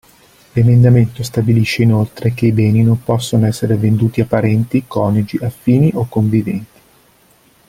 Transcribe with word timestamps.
L'emendamento 0.53 1.21
stabilisce 1.21 1.83
inoltre 1.83 2.33
che 2.33 2.47
i 2.47 2.51
beni 2.53 2.81
non 2.81 3.03
possono 3.03 3.45
essere 3.45 3.75
venduti 3.77 4.19
a 4.21 4.25
parenti, 4.25 4.85
coniugi, 4.87 5.37
affini 5.37 5.91
o 5.93 6.07
conviventi. 6.09 6.79